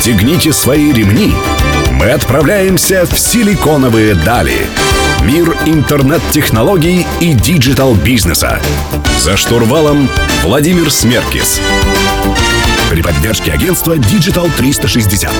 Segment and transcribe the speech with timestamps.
[0.00, 1.30] Расстегните свои ремни.
[1.92, 4.56] Мы отправляемся в силиконовые дали.
[5.26, 8.62] Мир интернет-технологий и digital-бизнеса.
[9.18, 10.08] За штурвалом
[10.42, 11.60] Владимир Смеркис.
[12.88, 15.30] При поддержке агентства Digital 360.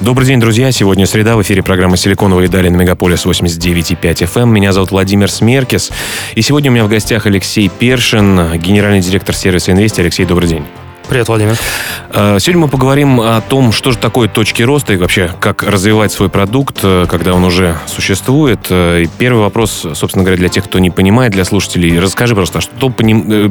[0.00, 0.72] Добрый день, друзья.
[0.72, 1.36] Сегодня среда.
[1.36, 4.42] В эфире программа «Силиконовые дали» на Мегаполис 89,5 FM.
[4.44, 4.54] Эм.
[4.54, 5.90] Меня зовут Владимир Смеркис.
[6.34, 10.00] И сегодня у меня в гостях Алексей Першин, генеральный директор сервиса «Investy».
[10.00, 10.64] Алексей, добрый день.
[11.08, 11.56] Привет, Владимир.
[12.10, 16.10] Э, сегодня мы поговорим о том, что же такое точки роста и вообще, как развивать
[16.10, 18.66] свой продукт, э, когда он уже существует.
[18.70, 21.98] Э, и первый вопрос, собственно говоря, для тех, кто не понимает, для слушателей.
[22.00, 22.92] Расскажи просто, что,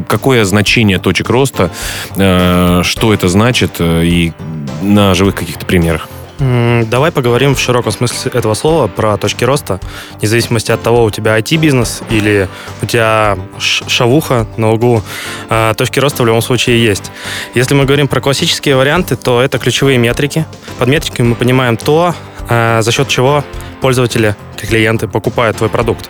[0.08, 1.72] какое значение точек роста,
[2.14, 4.34] что это значит и
[4.82, 6.10] на живых каких-то примерах.
[6.38, 9.80] Давай поговорим в широком смысле этого слова про точки роста,
[10.20, 12.50] вне зависимости от того, у тебя IT-бизнес или
[12.82, 15.02] у тебя шавуха на углу,
[15.50, 17.12] а, точки роста в любом случае есть.
[17.54, 20.46] Если мы говорим про классические варианты, то это ключевые метрики.
[20.78, 22.14] Под метриками мы понимаем то,
[22.50, 23.44] за счет чего
[23.82, 26.10] пользователи, клиенты покупают твой продукт.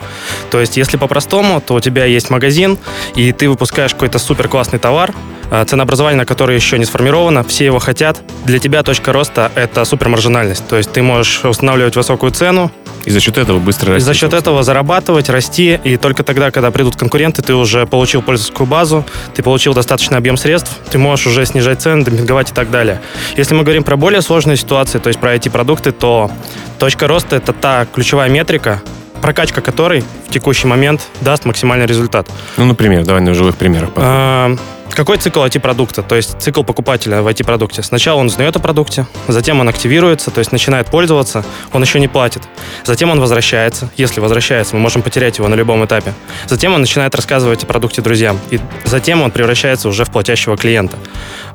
[0.49, 2.77] То есть, если по-простому, то у тебя есть магазин,
[3.15, 5.13] и ты выпускаешь какой-то супер классный товар,
[5.51, 8.21] а, ценообразование на которое еще не сформировано, все его хотят.
[8.45, 10.67] Для тебя точка роста— это супермаржинальность.
[10.67, 12.71] То есть ты можешь устанавливать высокую цену,
[13.05, 14.03] и за счет этого быстро расти.
[14.03, 15.79] И за счет этого зарабатывать, расти.
[15.83, 20.37] И только тогда, когда придут конкуренты, ты уже получил пользовательскую базу, ты получил достаточный объем
[20.37, 23.01] средств, ты можешь уже снижать цены, демпинговать и так далее.
[23.37, 26.31] Если мы говорим про более сложные ситуации, то есть про IT-продукты, то
[26.79, 28.81] точка роста— это та ключевая метрика,
[29.21, 32.27] прокачка которой в текущий момент даст максимальный результат.
[32.57, 33.89] Ну, например, давай на живых примерах.
[33.95, 34.55] А,
[34.95, 36.01] какой цикл IT-продукта?
[36.01, 37.83] То есть цикл покупателя в IT-продукте.
[37.83, 41.43] Сначала он узнает о продукте, затем он активируется, то есть начинает пользоваться,
[41.73, 42.43] он еще не платит.
[42.85, 43.89] Затем он возвращается.
[43.97, 46.13] Если возвращается, мы можем потерять его на любом этапе.
[46.47, 48.39] Затем он начинает рассказывать о продукте друзьям.
[48.49, 50.97] И затем он превращается уже в платящего клиента.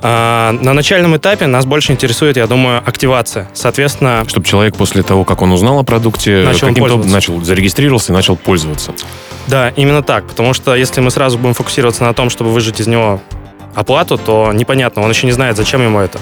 [0.02, 3.48] А, на начальном этапе нас больше интересует, я думаю, активация.
[3.52, 4.24] Соответственно...
[4.26, 8.36] Чтобы человек после того, как он узнал о продукте, начал каким-то начал зарегистрировался и начал
[8.36, 8.92] пользоваться.
[9.46, 10.26] Да, именно так.
[10.26, 13.20] Потому что если мы сразу будем фокусироваться на том, чтобы выжать из него
[13.74, 16.18] оплату, то непонятно, он еще не знает, зачем ему это.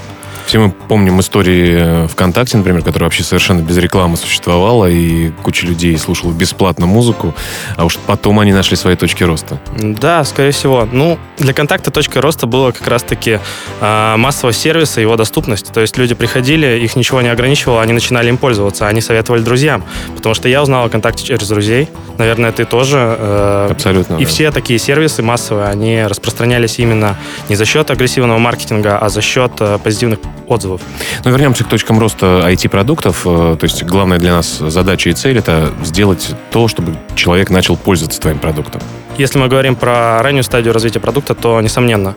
[0.48, 5.66] Все мы помним истории э, ВКонтакте, например, которая вообще совершенно без рекламы существовала, и куча
[5.66, 7.34] людей слушала бесплатно музыку,
[7.76, 9.60] а уж потом они нашли свои точки роста.
[9.76, 10.88] Да, скорее всего.
[10.90, 13.40] Ну, для контакта точкой роста было как раз-таки
[13.82, 15.70] э, массового сервиса, его доступность.
[15.70, 19.84] То есть люди приходили, их ничего не ограничивало, они начинали им пользоваться, они советовали друзьям.
[20.16, 21.90] Потому что я узнал о контакте через друзей.
[22.16, 22.96] Наверное, ты тоже.
[23.18, 24.16] Э, Абсолютно.
[24.16, 24.26] И да.
[24.26, 27.18] все такие сервисы массовые, они распространялись именно
[27.50, 30.80] не за счет агрессивного маркетинга, а за счет э, позитивных отзывов.
[31.24, 33.22] Но вернемся к точкам роста IT-продуктов.
[33.24, 37.76] Э, то есть главная для нас задача и цель— это сделать то, чтобы человек начал
[37.76, 38.80] пользоваться твоим продуктом.
[39.16, 42.14] Если мы говорим про раннюю стадию развития продукта, то, несомненно,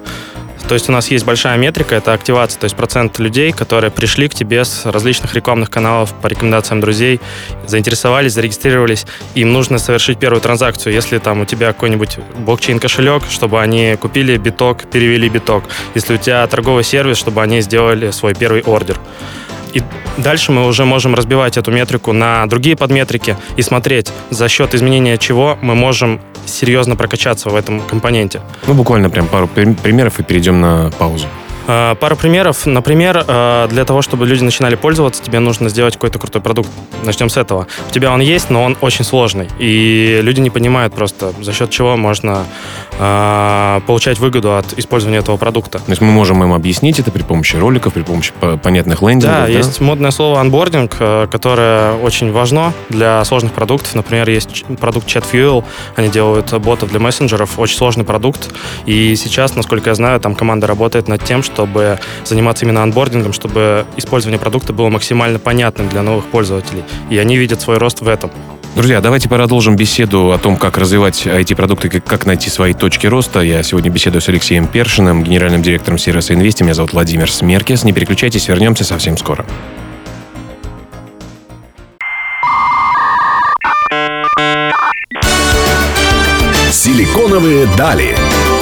[0.71, 4.29] то есть у нас есть большая метрика, это активация, то есть процент людей, которые пришли
[4.29, 7.19] к тебе с различных рекламных каналов по рекомендациям друзей,
[7.67, 9.05] заинтересовались, зарегистрировались,
[9.35, 10.93] им нужно совершить первую транзакцию.
[10.93, 15.65] Если там у тебя какой-нибудь блокчейн-кошелек, чтобы они купили биток, перевели биток.
[15.93, 18.97] Если у тебя торговый сервис, чтобы они сделали свой первый ордер.
[19.73, 19.81] И
[20.17, 25.17] дальше мы уже можем разбивать эту метрику на другие подметрики и смотреть, за счет изменения
[25.17, 28.41] чего мы можем серьезно прокачаться в этом компоненте.
[28.67, 31.27] Ну, буквально прям пару примеров и перейдем на паузу.
[31.67, 32.65] А, Пара примеров.
[32.65, 36.69] Например, а, для того, чтобы люди начинали пользоваться, тебе нужно сделать какой-то крутой продукт.
[37.03, 37.67] Начнем с этого.
[37.89, 39.47] У тебя он есть, но он очень сложный.
[39.59, 42.45] И люди не понимают просто, за счет чего можно
[42.99, 45.79] э, получать выгоду от использования этого продукта.
[45.79, 48.33] То есть мы можем им объяснить это при помощи роликов, при помощи
[48.63, 49.39] понятных лендингов.
[49.39, 49.47] Да, да?
[49.47, 53.95] есть модное слово анбординг, э, которое очень важно для сложных продуктов.
[53.95, 55.63] Например, есть продукт ChatFuel,
[55.95, 58.49] они делают ботов для мессенджеров, очень сложный продукт.
[58.85, 63.85] И сейчас, насколько я знаю, там команда работает над тем, чтобы заниматься именно анбордингом, чтобы
[63.97, 66.83] использование продукта было максимально понятным для новых пользователей.
[67.09, 68.31] И они видят свой рост в этом.
[68.75, 73.41] Друзья, давайте продолжим беседу о том, как развивать IT-продукты, как найти свои точки роста.
[73.41, 76.63] Я сегодня беседую с Алексеем Першиным, генеральным директором сервиса Инвести.
[76.63, 77.83] Меня зовут Владимир Смеркес.
[77.83, 79.45] Не переключайтесь, вернемся совсем скоро.
[86.71, 88.15] Силиконовые дали.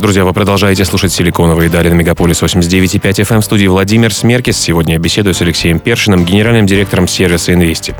[0.00, 4.56] Друзья, вы продолжаете слушать «Силиконовые дали» на Мегаполис 89.5 FM в студии Владимир Смеркис.
[4.56, 7.92] Сегодня я беседую с Алексеем Першиным, генеральным директором сервиса «Инвести».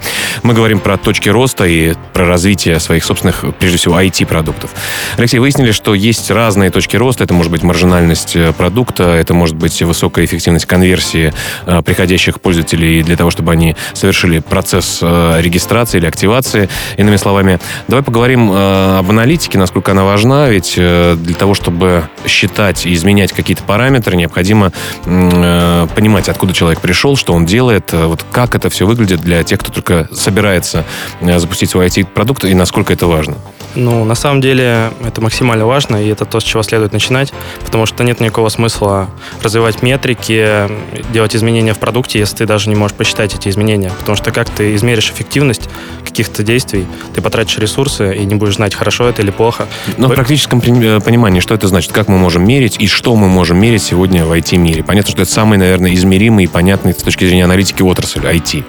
[0.42, 4.70] Мы говорим про точки роста и про развитие своих собственных, прежде всего, IT-продуктов.
[5.18, 7.24] Алексей, выяснили, что есть разные точки роста.
[7.24, 11.34] Это может быть маржинальность э, продукта, это может быть высокая эффективность конверсии
[11.66, 16.70] э, приходящих пользователей для того, чтобы они совершили процесс э, регистрации или активации.
[16.96, 21.89] Иными словами, давай поговорим об аналитике, насколько она важна, ведь для того, чтобы
[22.26, 24.72] считать и изменять какие-то параметры, необходимо
[25.04, 29.42] э, понимать, откуда человек пришел, что он делает, э, вот как это все выглядит для
[29.42, 30.84] тех, кто только собирается
[31.20, 33.36] э, запустить свой IT-продукт и насколько это важно.
[33.74, 37.32] Ну, на самом деле, это максимально важно, и это то, с чего следует начинать,
[37.64, 39.08] потому что нет никакого смысла
[39.42, 40.68] развивать метрики,
[41.12, 43.92] делать изменения в продукте, если ты даже не можешь посчитать эти изменения.
[44.00, 45.68] Потому что как ты измеришь эффективность
[46.04, 49.68] каких-то действий, ты потратишь ресурсы и не будешь знать, хорошо это или плохо.
[49.96, 51.79] Но в практическом понимании, что это значит?
[51.88, 54.82] Как мы можем мерить и что мы можем мерить сегодня в IT-мире?
[54.82, 58.64] Понятно, что это самый, наверное, измеримый и понятный с точки зрения аналитики отрасль IT.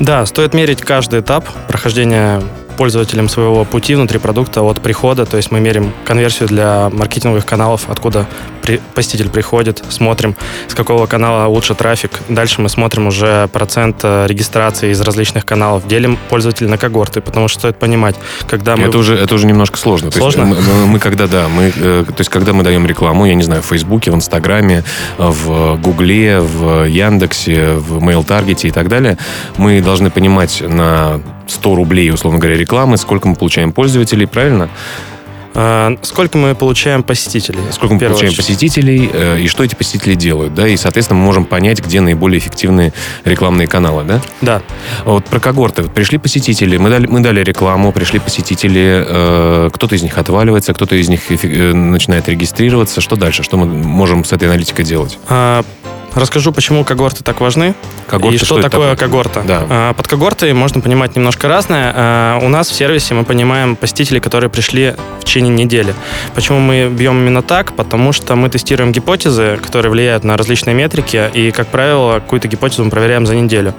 [0.00, 2.42] Да, стоит мерить каждый этап прохождения
[2.80, 7.90] пользователем своего пути внутри продукта от прихода, то есть мы мерим конверсию для маркетинговых каналов,
[7.90, 8.26] откуда
[8.62, 10.34] при, посетитель приходит, смотрим,
[10.66, 12.12] с какого канала лучше трафик.
[12.30, 17.48] Дальше мы смотрим уже процент э, регистрации из различных каналов, делим пользователей на когорты, потому
[17.48, 18.14] что стоит понимать,
[18.48, 18.84] когда мы...
[18.84, 20.10] Это уже, это уже немножко сложно.
[20.10, 20.44] Сложно?
[20.44, 23.34] То есть, мы, мы когда, да, мы, э, то есть когда мы даем рекламу, я
[23.34, 24.84] не знаю, в Фейсбуке, в Инстаграме,
[25.18, 29.18] в Гугле, в Яндексе, в Mail Таргете и так далее,
[29.58, 34.70] мы должны понимать на 100 рублей, условно говоря, рекламы, сколько мы получаем пользователей, правильно?
[35.54, 37.58] А, сколько мы получаем посетителей?
[37.72, 38.36] Сколько мы получаем очередь.
[38.36, 40.68] посетителей э, и что эти посетители делают, да?
[40.68, 42.92] И, соответственно, мы можем понять, где наиболее эффективные
[43.24, 44.20] рекламные каналы, да?
[44.40, 44.62] Да.
[45.04, 45.82] Вот про когорты.
[45.84, 50.94] Пришли посетители, мы дали, мы дали рекламу, пришли посетители, э, кто-то из них отваливается, кто-то
[50.94, 53.00] из них э, начинает регистрироваться.
[53.00, 53.42] Что дальше?
[53.42, 55.18] Что мы можем с этой аналитикой делать?
[55.28, 55.64] А,
[56.14, 57.74] Расскажу, почему когорты так важны.
[58.08, 59.42] Когорты, и что, что такое, такое когорта.
[59.46, 59.66] Да.
[59.68, 61.92] А, под когортой можно понимать немножко разное.
[61.94, 65.94] А, у нас в сервисе мы понимаем посетителей, которые пришли в течение недели.
[66.34, 67.74] Почему мы бьем именно так?
[67.74, 72.84] Потому что мы тестируем гипотезы, которые влияют на различные метрики, и, как правило, какую-то гипотезу
[72.84, 73.74] мы проверяем за неделю.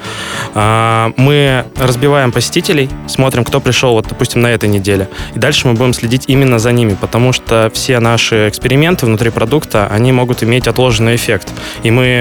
[0.54, 5.10] А, мы разбиваем посетителей, смотрим, кто пришел, вот, допустим, на этой неделе.
[5.36, 9.88] И дальше мы будем следить именно за ними, потому что все наши эксперименты внутри продукта,
[9.92, 11.50] они могут иметь отложенный эффект.
[11.84, 12.20] И мы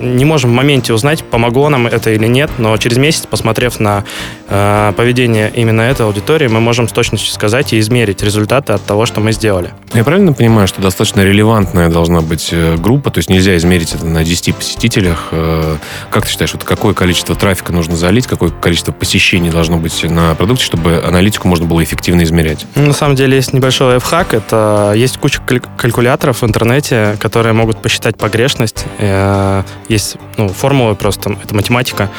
[0.00, 4.04] не можем в моменте узнать, помогло нам это или нет, но через месяц, посмотрев на
[4.48, 9.06] э, поведение именно этой аудитории, мы можем с точностью сказать и измерить результаты от того,
[9.06, 9.70] что мы сделали.
[9.94, 14.04] Я правильно понимаю, что достаточно релевантная должна быть э, группа, то есть нельзя измерить это
[14.04, 15.28] на 10 посетителях?
[15.32, 15.76] Э,
[16.10, 20.34] как ты считаешь, вот какое количество трафика нужно залить, какое количество посещений должно быть на
[20.34, 22.66] продукте, чтобы аналитику можно было эффективно измерять?
[22.74, 24.34] Ну, на самом деле есть небольшой лайфхак.
[24.34, 29.62] Это есть куча калькуляторов в интернете, которые могут посчитать погрешность э, Э,
[29.92, 32.10] есть ну, формулы просто, это математика,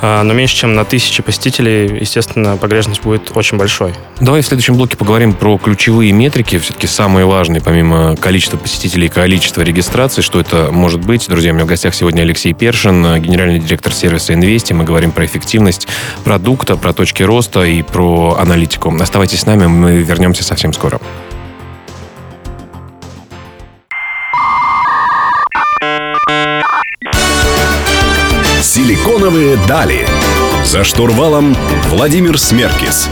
[0.00, 3.94] э, но меньше, чем на тысячи посетителей, естественно, погрешность будет очень большой.
[4.20, 9.10] Давай в следующем блоке поговорим про ключевые метрики, все-таки самые важные, помимо количества посетителей и
[9.10, 11.28] количества регистраций, что это может быть.
[11.28, 14.74] Друзья, у меня в гостях сегодня Алексей Першин, генеральный директор сервиса Инвести.
[14.74, 15.88] Мы говорим про эффективность
[16.24, 18.94] продукта, про точки роста и про аналитику.
[19.00, 21.00] Оставайтесь с нами, мы вернемся совсем скоро.
[28.82, 30.04] Силиконовые дали.
[30.64, 31.56] За штурвалом
[31.90, 33.08] Владимир Смеркис.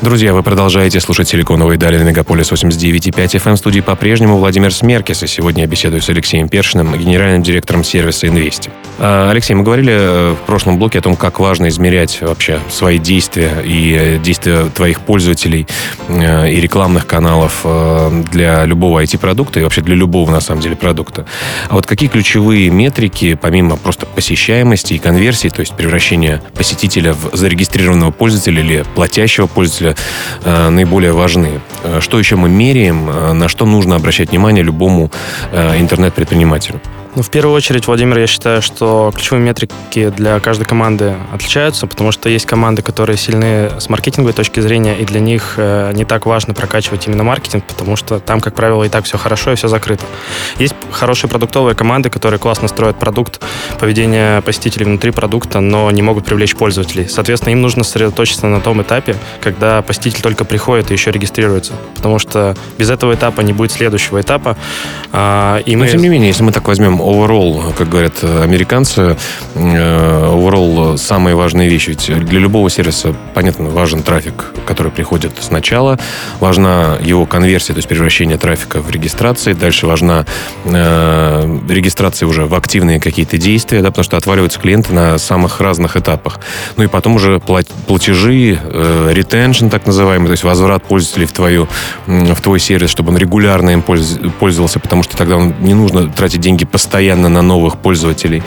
[0.00, 3.54] Друзья, вы продолжаете слушать «Силиконовые дали» на Мегаполис 89.5 FM.
[3.54, 5.24] В студии по-прежнему Владимир Смеркис.
[5.24, 8.70] И сегодня я беседую с Алексеем Першиным, генеральным директором сервиса «Инвести».
[9.00, 12.98] А, Алексей, мы говорили э, в прошлом блоке о том, как важно измерять вообще свои
[12.98, 15.68] действия и э, действия твоих пользователей
[16.08, 17.64] э, и рекламных каналов
[18.32, 21.26] для любого IT-продукта и вообще для любого, на самом деле, продукта.
[21.68, 27.36] А вот какие ключевые метрики, помимо просто посещаемости и конверсии, то есть превращения посетителя в
[27.36, 29.96] зарегистрированного пользователя или платящего пользователя,
[30.44, 31.60] э, наиболее важны.
[31.84, 35.10] Э, что еще мы меряем, э, на что нужно обращать внимание любому
[35.52, 36.80] интернет-предпринимателю?
[37.18, 42.12] Ну, в первую очередь, Владимир, я считаю, что ключевые метрики для каждой команды отличаются, потому
[42.12, 46.26] что есть команды, которые сильны с маркетинговой точки зрения, и для них э, не так
[46.26, 49.66] важно прокачивать именно маркетинг, потому что там, как правило, и так все хорошо и все
[49.66, 50.04] закрыто.
[50.60, 53.40] Есть хорошие продуктовые команды, которые классно строят продукт,
[53.80, 57.08] поведение посетителей внутри продукта, но не могут привлечь пользователей.
[57.08, 62.20] Соответственно, им нужно сосредоточиться на том этапе, когда посетитель только приходит и еще регистрируется, потому
[62.20, 64.56] что без этого этапа не будет следующего этапа.
[65.10, 65.86] А, и мы...
[65.86, 69.16] Но, тем не менее, если мы так возьмем overall, как говорят американцы,
[69.54, 71.90] э, overall самые важные вещи.
[71.90, 75.98] Ведь для любого сервиса, понятно, важен трафик, который приходит сначала,
[76.40, 80.26] важна его конверсия, то есть превращение трафика в регистрации, дальше важна
[80.64, 85.96] э, регистрация уже в активные какие-то действия, да, потому что отваливаются клиенты на самых разных
[85.96, 86.40] этапах.
[86.76, 91.68] Ну и потом уже платежи, э, retention так называемый, то есть возврат пользователей в, твою,
[92.06, 96.40] в твой сервис, чтобы он регулярно им пользовался, потому что тогда он, не нужно тратить
[96.40, 96.97] деньги постоянно
[97.28, 98.42] на новых пользователей.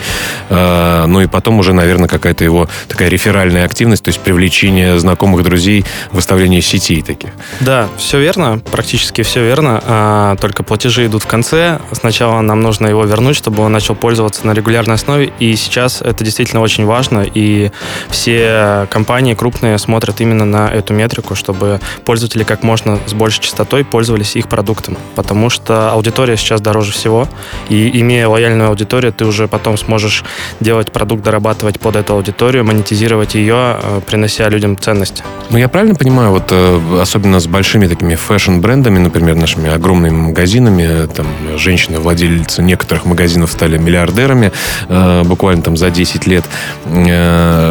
[0.48, 5.42] Э, ну и потом уже, наверное, какая-то его такая реферальная активность, то есть привлечение знакомых
[5.42, 7.30] друзей, выставление сетей таких.
[7.60, 11.80] Да, все верно, практически все верно, а, только платежи идут в конце.
[11.92, 16.24] Сначала нам нужно его вернуть, чтобы он начал пользоваться на регулярной основе, и сейчас это
[16.24, 17.70] действительно очень важно, и
[18.08, 23.84] все компании крупные смотрят именно на эту метрику, чтобы пользователи как можно с большей частотой
[23.84, 27.28] пользовались их продуктом, потому что аудитория сейчас дороже всего,
[27.68, 30.24] и имея лояльную аудиторию, ты уже потом сможешь
[30.60, 35.22] делать продукт, дорабатывать под эту аудиторию, монетизировать ее, э, принося людям ценность.
[35.50, 41.06] Ну, я правильно понимаю, вот э, особенно с большими такими fashion-брендами, например, нашими огромными магазинами,
[41.06, 44.52] там, женщины-владельцы некоторых магазинов стали миллиардерами
[44.88, 46.44] э, буквально там за 10 лет,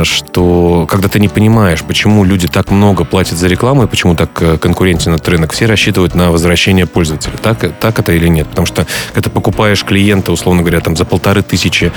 [0.04, 4.32] что когда ты не понимаешь, почему люди так много платят за рекламу и почему так
[4.60, 7.34] конкурентен этот рынок, все рассчитывают на возвращение пользователя.
[7.42, 8.48] Так, так это или нет?
[8.48, 11.92] Потому что когда покупаешь клиента, условно говоря, там за полторы тысячи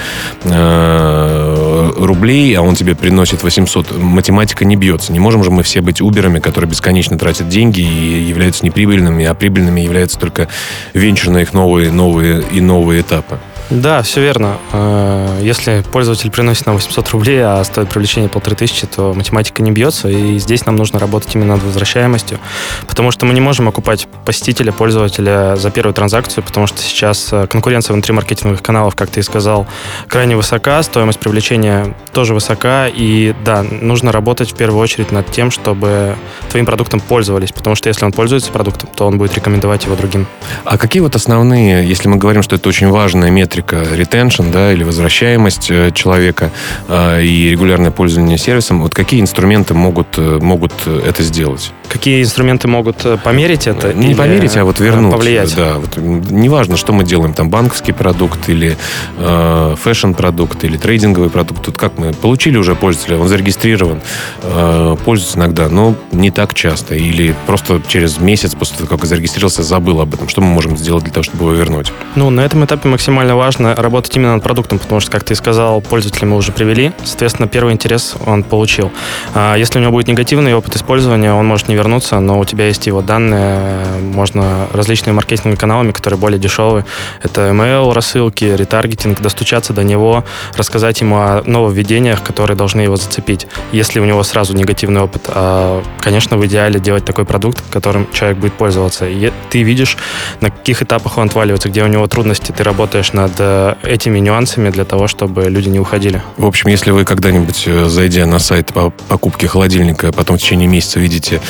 [0.45, 5.13] э, рублей, а он тебе приносит 800, математика не бьется.
[5.13, 9.35] Не можем же мы все быть уберами, которые бесконечно тратят деньги и являются неприбыльными, а
[9.35, 10.49] прибыльными являются только
[10.93, 13.39] венчурные их новые, новые и новые этапы.
[13.71, 14.59] Да, все верно.
[14.73, 19.73] Э, если пользователь приносит нам 800 рублей, а стоит привлечение полторы тысячи, то математика не
[19.73, 22.39] бьется, и здесь нам нужно работать именно над возвращаемостью,
[22.87, 27.47] потому что мы не можем окупать посетителя, пользователя за первую транзакцию, потому что сейчас э,
[27.47, 29.67] конкуренция внутри маркетинговых каналов, как ты и сказал,
[30.09, 35.51] крайне высока, стоимость привлечения тоже высока, и да, нужно работать в первую очередь над тем,
[35.51, 36.17] чтобы
[36.51, 40.27] твоим продуктом пользовались, потому что если он пользуется продуктом, то он будет рекомендовать его другим.
[40.65, 44.73] А какие вот основные, если мы говорим, что это очень важная метрика, метрика retention, да,
[44.73, 46.51] или возвращаемость э, человека
[46.89, 51.73] э, и регулярное пользование сервисом, вот какие инструменты могут, э, могут это сделать?
[51.89, 53.93] Какие инструменты могут померить это?
[53.95, 55.13] Не померить, а вот вернуть.
[55.13, 55.55] Повлиять.
[55.55, 58.77] Да, вот, неважно, что мы делаем, там банковский продукт или
[59.19, 61.63] э, fashion-продукт или трейдинговый продукт.
[61.65, 64.01] Тут как мы получили уже пользователя, он зарегистрирован,
[64.43, 66.97] э, пользуется иногда, но не так часто.
[66.97, 70.29] Или просто через месяц после того, как зарегистрировался, забыл об этом.
[70.29, 71.93] Что мы можем сделать для того, чтобы его вернуть?
[72.17, 75.35] Ну, на этом этапе максимально важно важно работать именно над продуктом, потому что, как ты
[75.35, 78.91] сказал, пользователя мы уже привели, соответственно, первый интерес он получил.
[79.35, 82.69] А если у него будет негативный опыт использования, он может не вернуться, но у тебя
[82.69, 86.87] есть его данные, можно различными маркетинговыми каналами, которые более дешевые.
[87.23, 90.25] Это email, рассылки, ретаргетинг, достучаться до него,
[90.57, 93.47] рассказать ему о нововведениях, которые должны его зацепить.
[93.73, 98.39] Если у него сразу негативный опыт, а, конечно, в идеале делать такой продукт, которым человек
[98.39, 99.07] будет пользоваться.
[99.07, 99.99] И ты видишь,
[100.41, 104.19] на каких этапах он отваливается, где у него трудности, ты работаешь над над э, этими
[104.19, 106.23] нюансами для того, чтобы люди не уходили.
[106.37, 110.69] В общем, если вы когда-нибудь, э, зайдя на сайт по покупке холодильника, потом в течение
[110.69, 111.41] месяца видите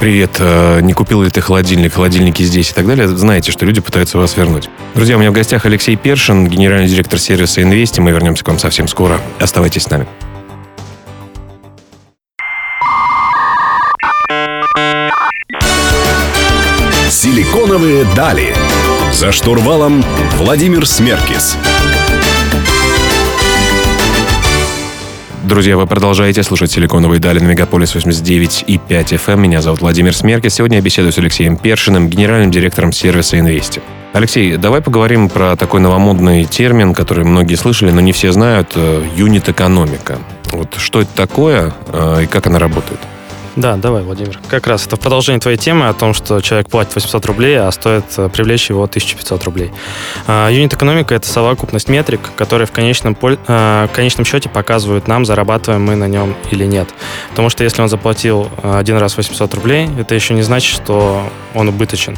[0.00, 3.80] «Привет, э, не купил ли ты холодильник, холодильники здесь» и так далее, знаете, что люди
[3.80, 4.68] пытаются вас вернуть.
[4.94, 8.00] Друзья, у меня в гостях Алексей Першин, генеральный директор сервиса «Инвести».
[8.00, 9.20] Мы вернемся к вам совсем скоро.
[9.40, 10.06] Оставайтесь с нами.
[17.10, 18.54] Силиконовые дали.
[19.12, 20.02] За штурвалом
[20.38, 21.56] Владимир Смеркис.
[25.44, 29.32] Друзья, вы продолжаете слушать «Силиконовые дали» на Мегаполис 89 и 5 FM.
[29.34, 29.42] Эм.
[29.42, 30.54] Меня зовут Владимир Смеркис.
[30.54, 33.82] Сегодня я беседую с Алексеем Першиным, генеральным директором сервиса «Инвести».
[34.14, 39.06] Алексей, давай поговорим про такой новомодный термин, который многие слышали, но не все знают э,–
[39.16, 40.18] юнит-экономика.
[40.52, 43.00] Вот что это такое э, и как она работает?
[43.54, 44.38] Да, давай, Владимир.
[44.48, 47.70] Как раз это в продолжение твоей темы о том, что человек платит 800 рублей, а
[47.70, 49.70] стоит э, привлечь его 1500 рублей.
[50.26, 55.84] А, юнит-экономика— это совокупность метрик, которые в конечном, э, в конечном счете показывают нам, зарабатываем
[55.84, 56.88] мы на нем или нет.
[57.28, 61.22] Потому что если он заплатил э, один раз 800 рублей, это еще не значит, что
[61.52, 62.16] он убыточен.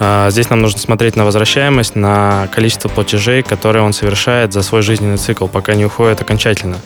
[0.00, 4.82] А, здесь нам нужно смотреть на возвращаемость, на количество платежей, которые он совершает за свой
[4.82, 6.78] жизненный цикл, пока не уходит окончательно.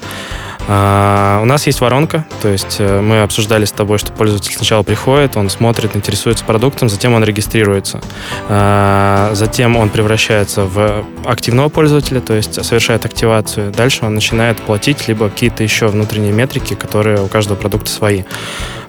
[0.69, 4.83] А, у нас есть воронка, то есть э, мы обсуждали с тобой, что пользователь сначала
[4.83, 8.01] приходит, он смотрит, интересуется продуктом, затем он регистрируется.
[8.49, 13.71] А, затем он превращается в активного пользователя, то есть совершает активацию.
[13.71, 18.25] Дальше он начинает платить, либо какие-то еще внутренние метрики, которые у каждого продукта свои.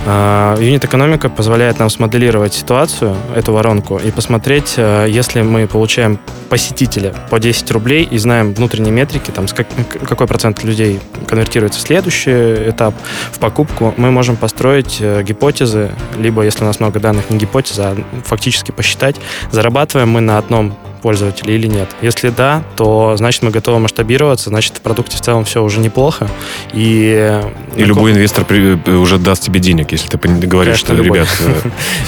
[0.05, 7.13] А, юнит-экономика позволяет нам смоделировать ситуацию, эту воронку, и посмотреть, э, если мы получаем посетителя
[7.29, 12.93] по 10 рублей и знаем внутренние метрики, там, какой процент людей конвертируется в следующий этап,
[13.31, 17.89] в покупку, мы можем построить э, гипотезы, либо, если у нас много данных, не гипотеза,
[17.89, 19.15] а фактически посчитать,
[19.51, 21.89] зарабатываем мы на одном пользователей или нет.
[22.01, 26.29] Если да, то значит мы готовы масштабироваться, значит в продукте в целом все уже неплохо.
[26.73, 27.41] И,
[27.75, 31.19] и любой инвестор при, уже даст тебе денег, если ты говоришь, Конечно, что, любой.
[31.19, 31.29] ребят,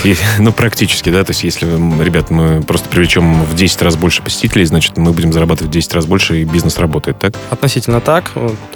[0.03, 1.65] э, ну практически, да, то есть если,
[2.03, 5.93] ребят, мы просто привлечем в 10 раз больше посетителей, значит мы будем зарабатывать в 10
[5.93, 7.33] раз больше, и бизнес работает, так?
[7.49, 8.31] Относительно так.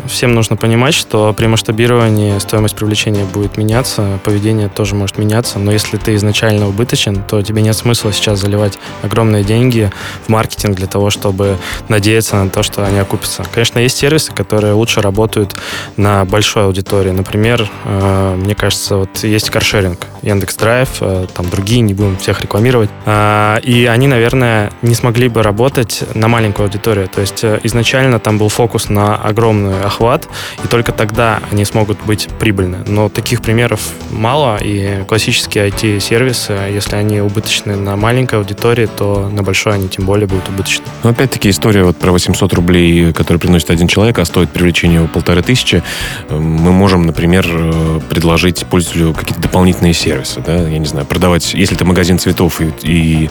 [0.08, 5.72] Всем нужно понимать, что при масштабировании стоимость привлечения будет меняться, поведение тоже может меняться, но
[5.72, 9.92] если ты изначально убыточен, то тебе нет смысла сейчас заливать огромные деньги
[10.26, 11.58] в маркетинг для того, чтобы
[11.90, 13.44] надеяться на то, что они окупятся.
[13.54, 15.56] Конечно, есть сервисы, которые лучше работают
[15.98, 17.12] на большой аудитории.
[17.12, 22.42] Например, э, мне кажется, вот есть каршеринг, Яндекс Драйв, э, там другие, не будем всех
[22.42, 22.90] рекламировать.
[23.06, 27.08] Э, и они, наверное, не смогли бы работать на маленькую аудиторию.
[27.08, 30.28] То есть изначально там был фокус на огромный охват,
[30.64, 32.80] и только тогда они смогут быть прибыльны.
[32.88, 33.82] Но таких примеров
[34.12, 40.06] мало, и классические IT-сервисы, если они убыточны на маленькой аудитории, то на большой они тем
[40.06, 40.86] более будут убыточны.
[41.04, 45.08] Но опять-таки история вот про 800 рублей, которые приносит один человек, а стоит привлечение его
[45.08, 45.84] полторы тысячи.
[46.30, 50.42] Мы можем, например, э, предложить пользователю какие-то дополнительные сервисы.
[50.44, 50.68] Да?
[50.68, 53.30] Я не знаю, продавать, если это магазин цветов и, и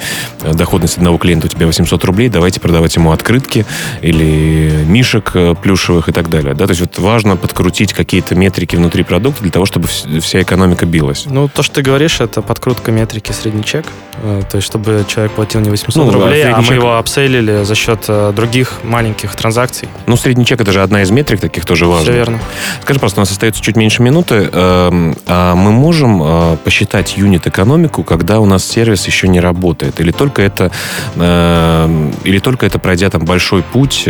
[0.52, 3.66] доходность одного клиента у тебя 800 рублей, давайте продавать ему открытки
[4.00, 6.54] или мишек э, плюшевых и так далее.
[6.54, 6.66] Да?
[6.66, 11.24] То есть вот важно подкрутить какие-то метрики внутри продукта для того, чтобы вся экономика билась.
[11.26, 13.86] Ну, то, что ты говоришь, это подкрутка метрики средний чек.
[14.22, 16.76] Э, то есть, чтобы человек платил не 800 ну, рублей, а мы чек...
[16.76, 19.88] его апсейлили за счет э, других маленьких транзакций.
[20.06, 22.04] Ну, средний чек это же одна из метрик таких тоже важных.
[22.04, 22.38] Все верно.
[22.82, 24.48] Скажи, просто у нас остается чуть меньше минуты.
[24.52, 30.00] Э, а мы можем э, посчитать юнит-экономику, когда у нас сервис еще не работает?
[30.00, 30.70] Или только это,
[31.16, 34.08] э, или только это пройдя там большой путь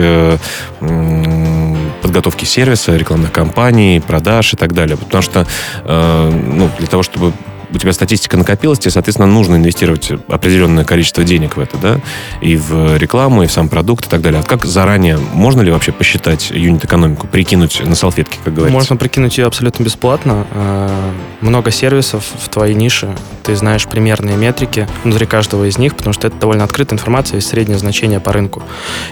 [2.03, 4.97] подготовки сервиса, рекламных кампаний, продаж и так далее?
[4.97, 5.47] Потому что
[5.85, 7.33] ну, для того, чтобы
[7.73, 12.01] у тебя статистика накопилась, тебе, соответственно, нужно инвестировать определенное количество денег в это, да,
[12.41, 14.41] и в рекламу, и в сам продукт и так далее.
[14.41, 18.79] А как заранее, можно ли вообще посчитать юнит-экономику, прикинуть на салфетке, как говорится?
[18.79, 20.47] Можно прикинуть ее абсолютно бесплатно.
[20.53, 26.13] А, много сервисов в твоей нише, ты знаешь примерные метрики внутри каждого из них, потому
[26.13, 28.63] что это довольно открытая информация и среднее значение по рынку.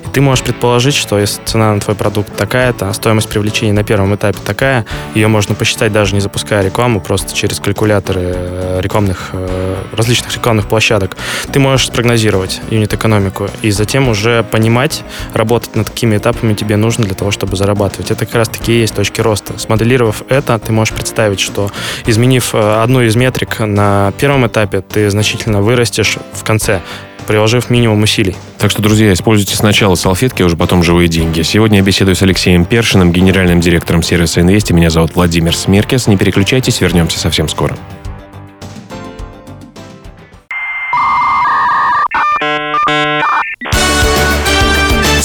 [0.05, 3.85] И ты можешь предположить, что если цена на твой продукт такая-то, а стоимость привлечения на
[3.85, 8.50] первом этапе такая, ее можно посчитать даже не запуская рекламу, просто через калькуляторы Э,
[8.81, 11.17] рекламных, э, различных рекламных площадок,
[11.53, 15.03] ты можешь спрогнозировать юнит-экономику и затем уже понимать,
[15.35, 18.11] работать над какими этапами тебе нужно для того, чтобы зарабатывать.
[18.11, 19.59] Это как раз-таки и есть точки роста.
[19.59, 21.71] Смоделировав это, ты можешь представить, что
[22.07, 26.81] изменив э, одну из метрик на первом этапе, ты значительно вырастешь в конце
[27.31, 28.35] приложив минимум усилий.
[28.59, 31.43] Так что, друзья, используйте сначала салфетки, а уже потом живые деньги.
[31.43, 34.73] Сегодня я беседую с Алексеем Першиным, генеральным директором сервиса Инвести.
[34.73, 36.09] Меня зовут Владимир Смеркес.
[36.09, 37.77] Не переключайтесь, вернемся совсем скоро.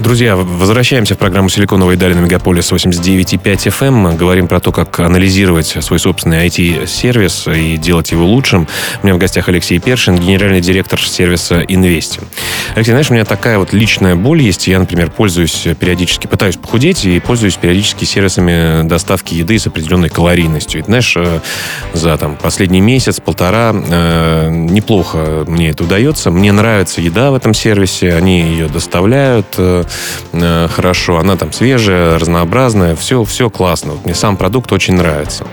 [0.00, 4.16] Друзья, возвращаемся в программу «Силиконовые дали» на Мегаполис 89.5 FM.
[4.16, 8.66] Говорим про то, как анализировать свой собственный IT-сервис и делать его лучшим.
[9.02, 12.20] У меня в гостях Алексей Першин, генеральный директор сервиса «Инвести».
[12.74, 14.68] Алексей, знаешь, у меня такая вот личная боль есть.
[14.68, 20.80] Я, например, пользуюсь периодически, пытаюсь похудеть и пользуюсь периодически сервисами доставки еды с определенной калорийностью.
[20.80, 21.40] И, знаешь, э,
[21.92, 26.30] за там, последний месяц, полтора э, неплохо мне это удается.
[26.30, 29.58] Мне нравится еда в этом сервисе, они ее доставляют,
[30.32, 33.92] э, хорошо, она там свежая, разнообразная, все, все классно.
[33.92, 35.46] Вот мне сам продукт очень нравится.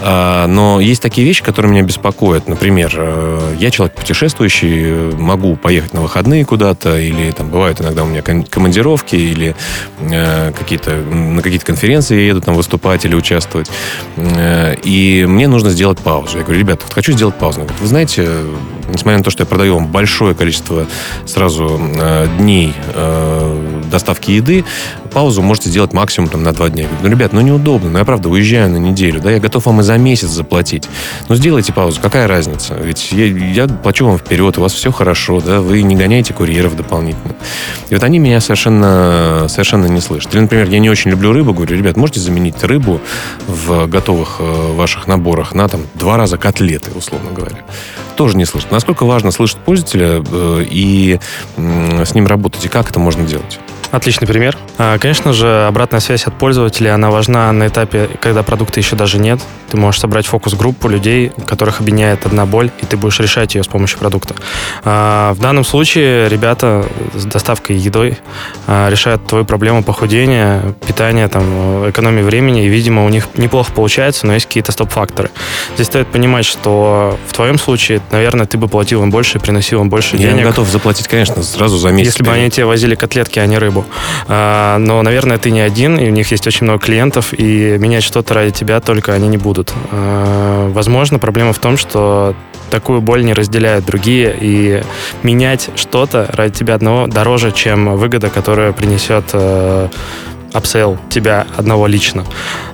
[0.00, 2.48] А, но есть такие вещи, которые меня беспокоят.
[2.48, 8.06] Например, э, я человек путешествующий, могу поехать на выходные куда-то, или там бывают иногда у
[8.06, 9.54] меня командировки, или
[10.00, 13.70] э, какие-то, на какие-то конференции я еду там выступать или участвовать.
[14.16, 16.38] И мне нужно сделать паузу.
[16.38, 17.60] Я говорю, ребята, вот хочу сделать паузу.
[17.60, 18.28] Говорят, вы знаете,
[18.88, 20.86] несмотря на то, что я продаю вам большое количество
[21.24, 24.64] сразу э, дней э, доставки еды,
[25.16, 26.88] паузу можете сделать максимум там, на два дня.
[27.02, 29.82] Ну, ребят, ну неудобно, ну я правда уезжаю на неделю, да, я готов вам и
[29.82, 30.90] за месяц заплатить.
[31.30, 32.74] Ну сделайте паузу, какая разница?
[32.74, 36.76] Ведь я, я плачу вам вперед, у вас все хорошо, да, вы не гоняете курьеров
[36.76, 37.34] дополнительно.
[37.88, 40.34] И вот они меня совершенно, совершенно не слышат.
[40.34, 43.00] Или, например, я не очень люблю рыбу, говорю, ребят, можете заменить рыбу
[43.46, 47.64] в готовых э, ваших наборах на там два раза котлеты, условно говоря.
[48.16, 48.70] тоже не слышат.
[48.70, 51.18] Насколько важно слышать пользователя э, и
[51.56, 53.58] с ним работать, и как это можно делать?
[53.92, 54.56] Отличный пример.
[54.78, 59.18] А, конечно же, обратная связь от пользователя, она важна на этапе, когда продукта еще даже
[59.18, 59.40] нет.
[59.70, 63.66] Ты можешь собрать фокус-группу людей, которых объединяет одна боль, и ты будешь решать ее с
[63.66, 64.34] помощью продукта.
[64.84, 68.18] А, в данном случае ребята с доставкой едой
[68.66, 74.26] а, решают твою проблему похудения, питания, там, экономии времени, и, видимо, у них неплохо получается,
[74.26, 75.30] но есть какие-то стоп-факторы.
[75.74, 79.88] Здесь стоит понимать, что в твоем случае, наверное, ты бы платил им больше, приносил им
[79.88, 80.40] больше Я денег.
[80.40, 82.12] Я готов заплатить, конечно, сразу за месяц.
[82.12, 83.75] Если бы они тебе возили котлетки, а не рыбу.
[84.28, 88.04] А, но, наверное, ты не один, и у них есть очень много клиентов, и менять
[88.04, 89.72] что-то ради тебя только они не будут.
[89.90, 92.34] А, возможно, проблема в том, что
[92.70, 94.82] такую боль не разделяют другие, и
[95.22, 99.88] менять что-то ради тебя одного дороже, чем выгода, которая принесет э,
[100.56, 102.24] upsale тебя одного лично.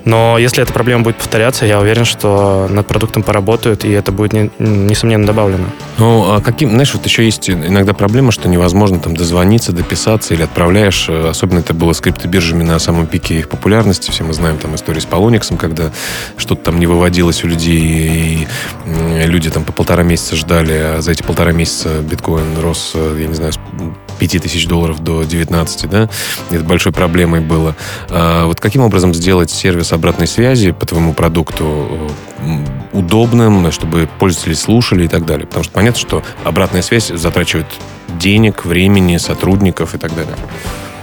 [0.05, 4.33] Но если эта проблема будет повторяться, я уверен, что над продуктом поработают, и это будет,
[4.33, 5.67] не, несомненно, добавлено.
[5.99, 10.43] Ну, а каким, знаешь, вот еще есть иногда проблема, что невозможно там дозвониться, дописаться или
[10.43, 14.59] отправляешь, э, особенно это было с криптобиржами на самом пике их популярности, все мы знаем
[14.59, 15.93] там истории с Poloniex ом, когда
[16.37, 18.47] что-то там не выводилось у людей,
[18.87, 23.19] и люди там по полтора месяца ждали, а за эти полтора месяца биткоин рос, э,
[23.21, 23.53] я не знаю,
[24.19, 26.09] 5 тысяч долларов до 19, да,
[26.51, 27.72] это большой проблемой было.
[28.09, 32.11] А вот каким образом сделать сервис обратной связи по твоему продукту
[32.93, 35.47] удобным, чтобы пользователи слушали и так далее?
[35.47, 37.67] Потому что понятно, что обратная связь затрачивает
[38.19, 40.37] денег, времени, сотрудников и так далее.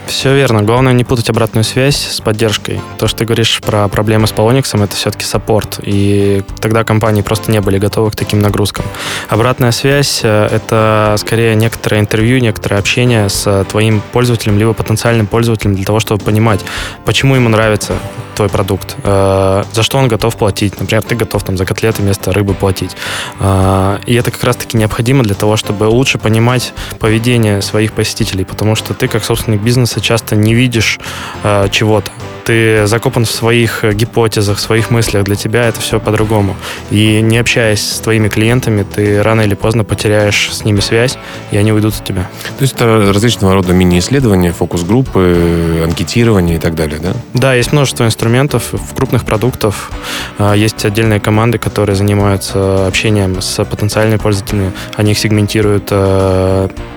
[0.09, 0.63] Все верно.
[0.63, 2.81] Главное не путать обратную связь с поддержкой.
[2.97, 5.79] То, что ты говоришь про проблемы с Polonix, это все-таки саппорт.
[5.83, 8.85] И тогда компании просто не были готовы к таким нагрузкам.
[9.29, 15.75] Обратная связь э,— это скорее некоторое интервью, некоторое общение с твоим пользователем, либо потенциальным пользователем
[15.75, 16.59] для того, чтобы понимать,
[17.05, 17.93] почему ему нравится
[18.39, 20.79] твой продукт, э, за что он готов платить.
[20.79, 22.95] Например, ты готов там за котлеты вместо рыбы платить.
[23.41, 28.75] Э, и это как раз-таки необходимо для того, чтобы лучше понимать поведение своих посетителей, потому
[28.75, 30.99] что ты как собственник бизнеса часто не видишь
[31.43, 32.11] э, чего-то.
[32.49, 35.23] Ты закопан в своих гипотезах, в своих мыслях.
[35.23, 36.55] Для тебя это все по-другому.
[36.89, 41.19] И не общаясь с твоими клиентами, ты рано или поздно потеряешь с ними связь,
[41.51, 42.27] и они уйдут от тебя.
[42.57, 47.13] То есть это различного рода мини-исследования, фокус-группы, анкетирование и так далее, да?
[47.35, 48.73] Да, есть множество инструментов.
[48.73, 49.91] В крупных продуктах
[50.39, 54.71] э, есть отдельные команды, которые занимаются общением с потенциальными пользователями.
[54.95, 55.91] Они их сегментируют.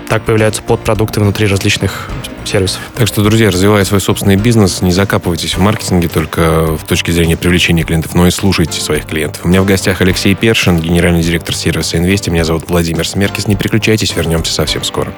[0.09, 2.09] Так появляются подпродукты внутри различных
[2.45, 2.79] сервисов.
[2.95, 7.35] Так что, друзья, развивая свой собственный бизнес, не закапывайтесь в маркетинге только в точке зрения
[7.35, 9.43] привлечения клиентов, но и слушайте своих клиентов.
[9.43, 12.29] У меня в гостях Алексей Першин, генеральный директор сервиса Инвести.
[12.29, 13.47] Меня зовут Владимир Смеркис.
[13.47, 15.13] Не переключайтесь, вернемся совсем скоро.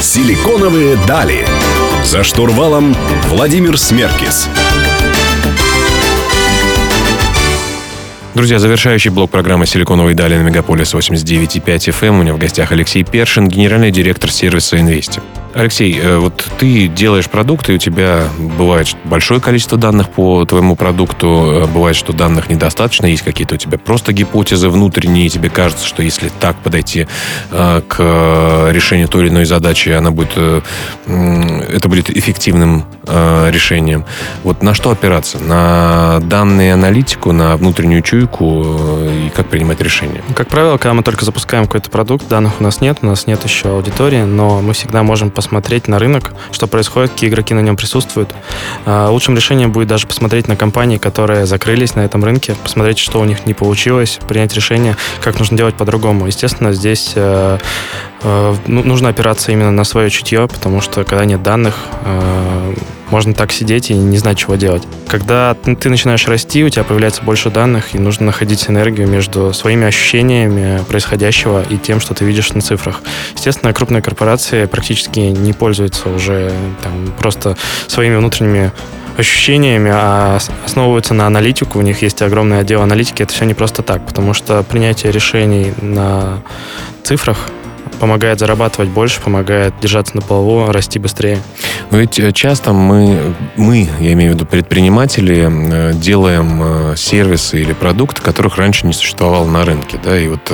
[0.00, 1.46] Силиконовые дали.
[2.04, 2.94] За штурвалом
[3.28, 4.48] Владимир Смеркис.
[8.36, 12.10] Друзья, завершающий блок программы «Силиконовые дали» на Мегаполис 89.5 FM.
[12.10, 15.22] У меня в гостях Алексей Першин, генеральный директор сервиса «Инвести».
[15.56, 20.76] Алексей, э, вот ты делаешь продукт, и у тебя бывает большое количество данных по твоему
[20.76, 25.48] продукту, э, бывает, что данных недостаточно, есть какие-то у тебя просто гипотезы внутренние, и тебе
[25.48, 27.06] кажется, что если так подойти
[27.50, 30.36] э, к решению той или иной задачи, она будет,
[31.06, 34.04] это будет эффективным решением.
[34.42, 35.38] Вот на что опираться?
[35.38, 38.64] На данные аналитику, на внутреннюю чуйку
[39.08, 40.22] и как принимать решения?
[40.34, 43.42] Как правило, когда мы только запускаем какой-то продукт, данных у нас нет, у нас нет
[43.44, 47.60] еще аудитории, но мы всегда можем посмотреть посмотреть на рынок, что происходит, какие игроки на
[47.60, 48.34] нем присутствуют.
[48.84, 53.20] А, лучшим решением будет даже посмотреть на компании, которые закрылись на этом рынке, посмотреть, что
[53.20, 56.26] у них не получилось, принять решение, как нужно делать по-другому.
[56.26, 57.58] Естественно, здесь э,
[58.22, 62.74] э, ну, нужно опираться именно на свое чутье, потому что когда нет данных, э,
[63.10, 64.82] можно так сидеть и не знать, чего делать.
[65.08, 69.86] Когда ты начинаешь расти, у тебя появляется больше данных, и нужно находить энергию между своими
[69.86, 73.00] ощущениями происходящего и тем, что ты видишь на цифрах.
[73.34, 78.72] Естественно, крупные корпорации практически не пользуются уже там, просто своими внутренними
[79.16, 81.78] ощущениями, а основываются на аналитику.
[81.78, 83.22] У них есть огромный отдел аналитики.
[83.22, 86.42] Это все не просто так, потому что принятие решений на
[87.02, 87.38] цифрах
[88.00, 91.38] помогает зарабатывать больше, помогает держаться на плаву, расти быстрее.
[91.90, 97.60] Но ведь э, часто мы, мы, я имею в виду предприниматели, э, делаем э, сервисы
[97.60, 99.98] или продукты, которых раньше не существовало на рынке.
[100.02, 100.18] Да?
[100.18, 100.52] И вот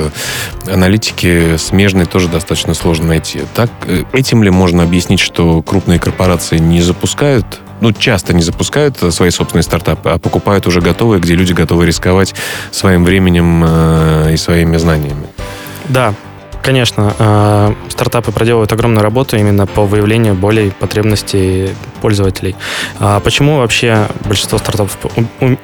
[0.67, 3.43] аналитики смежные тоже достаточно сложно найти.
[3.55, 3.71] Так,
[4.13, 7.47] этим ли можно объяснить, что крупные корпорации не запускают
[7.81, 12.33] ну, часто не запускают свои собственные стартапы, а покупают уже готовые, где люди готовы рисковать
[12.71, 13.65] своим временем
[14.29, 15.27] и своими знаниями.
[15.89, 16.15] Да,
[16.63, 21.71] Конечно, э, стартапы проделывают огромную работу именно по выявлению болей, потребностей
[22.01, 22.55] пользователей.
[23.01, 24.97] А почему вообще большинство стартапов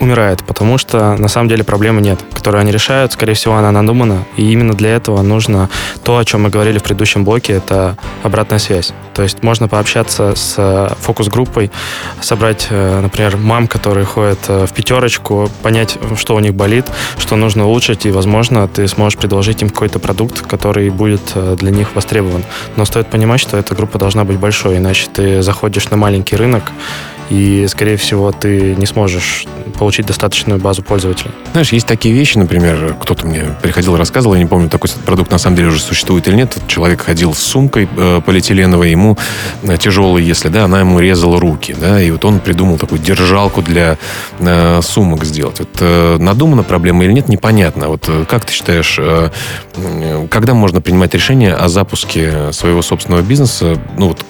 [0.00, 0.44] умирает?
[0.44, 3.12] Потому что на самом деле проблемы нет, которые они решают.
[3.12, 4.24] Скорее всего, она надумана.
[4.36, 5.70] И именно для этого нужно
[6.02, 8.92] то, о чем мы говорили в предыдущем блоке, это обратная связь.
[9.14, 11.70] То есть можно пообщаться с э, фокус-группой,
[12.20, 16.86] собрать, э, например, мам, которые ходят в пятерочку, понять, что у них болит,
[17.18, 21.94] что нужно улучшить, и, возможно, ты сможешь предложить им какой-то продукт, который будет для них
[21.94, 22.44] востребован.
[22.76, 26.72] Но стоит понимать, что эта группа должна быть большой, иначе ты заходишь на маленький рынок,
[27.30, 29.46] и, скорее всего, ты не сможешь
[29.78, 31.30] получить достаточную базу пользователей.
[31.52, 35.38] Знаешь, есть такие вещи, например, кто-то мне приходил рассказывал, я не помню, такой продукт на
[35.38, 36.56] самом деле уже существует или нет.
[36.66, 39.16] Человек ходил с сумкой э, полиэтиленовой, ему
[39.62, 43.62] э, тяжелый, если, да, она ему резала руки, да, и вот он придумал такую держалку
[43.62, 43.98] для
[44.38, 45.60] э, сумок сделать.
[45.60, 47.88] Вот э, надумана проблема или нет, непонятно.
[47.88, 49.30] Вот э, как ты считаешь, э,
[50.30, 54.24] когда можно принимать решение о запуске своего собственного бизнеса, ну вот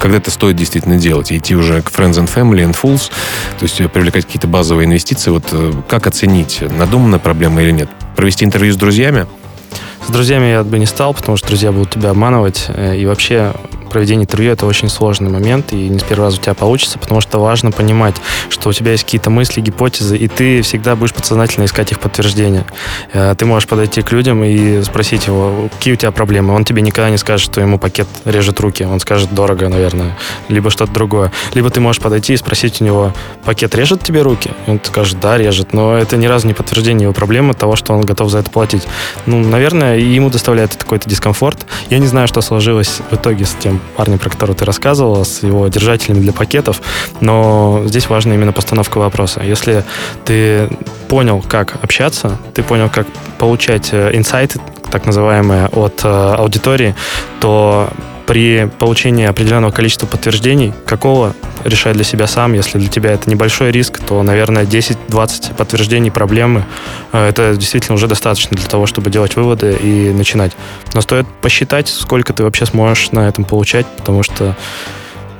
[0.00, 3.10] когда это стоит действительно делать, идти уже к Friends and Family and Fools,
[3.58, 5.30] то есть привлекать какие-то базовые инвестиции.
[5.30, 7.88] Вот э, как оценить, надуманная проблема или нет?
[8.16, 9.26] Провести интервью с друзьями?
[10.06, 12.66] С друзьями я бы не стал, потому что друзья будут тебя обманывать.
[12.68, 13.52] Э, и вообще
[13.90, 17.20] проведение интервью это очень сложный момент, и не с первого раза у тебя получится, потому
[17.20, 18.14] что важно понимать,
[18.48, 22.64] что у тебя есть какие-то мысли, гипотезы, и ты всегда будешь подсознательно искать их подтверждение.
[23.12, 26.54] Э, ты можешь подойти к людям и спросить его, какие у тебя проблемы.
[26.54, 28.84] Он тебе никогда не скажет, что ему пакет режет руки.
[28.84, 30.16] Он скажет дорого, наверное,
[30.48, 31.32] либо что-то другое.
[31.54, 33.12] Либо ты можешь подойти и спросить у него,
[33.44, 34.50] пакет режет тебе руки?
[34.66, 35.72] Он скажет, да, режет.
[35.72, 38.86] Но это ни разу не подтверждение его проблемы, того, что он готов за это платить.
[39.26, 41.66] Ну, наверное, ему доставляет какой-то дискомфорт.
[41.88, 45.42] Я не знаю, что сложилось в итоге с тем парня, про которого ты рассказывала, с
[45.42, 46.80] его держателями для пакетов,
[47.20, 49.42] но здесь важна именно постановка вопроса.
[49.42, 49.84] Если
[50.24, 50.68] ты
[51.08, 53.06] понял, как общаться, ты понял, как
[53.38, 56.94] получать э, инсайты, так называемые, от э, аудитории,
[57.40, 57.88] то
[58.30, 62.52] при получении определенного количества подтверждений, какого решай для себя сам.
[62.52, 66.64] Если для тебя это небольшой риск, то, наверное, 10-20 подтверждений проблемы
[67.12, 70.52] э, это действительно уже достаточно для того, чтобы делать выводы и начинать.
[70.94, 74.56] Но стоит посчитать, сколько ты вообще сможешь на этом получать, потому что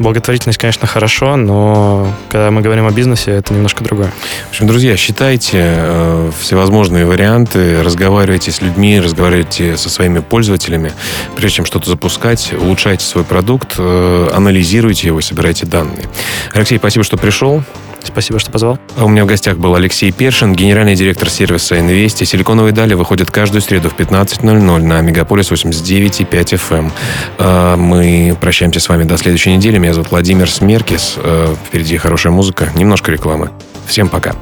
[0.00, 4.10] Благотворительность, конечно, хорошо, но когда мы говорим о бизнесе, это немножко другое.
[4.46, 10.92] В общем, друзья, считайте э, всевозможные варианты, разговаривайте с людьми, разговаривайте со своими пользователями,
[11.36, 16.08] прежде чем что-то запускать, улучшайте свой продукт, э, анализируйте его, собирайте данные.
[16.54, 17.62] Алексей, спасибо, что пришел.
[18.02, 18.78] Спасибо, что позвал.
[18.96, 22.24] А у меня в гостях был Алексей Першин, генеральный директор сервиса Инвести.
[22.24, 26.78] Силиконовые дали выходят каждую среду в 15.00 на Мегаполис 89.5 FM.
[26.78, 26.92] Эм.
[27.38, 29.78] А, мы прощаемся с вами до следующей недели.
[29.78, 31.14] Меня зовут Владимир Смеркис.
[31.18, 33.50] А, впереди хорошая музыка, немножко рекламы.
[33.86, 34.34] Всем пока.